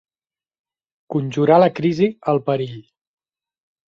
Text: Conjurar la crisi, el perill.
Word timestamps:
Conjurar 1.15 1.57
la 1.63 1.67
crisi, 1.79 2.07
el 2.33 2.41
perill. 2.47 2.81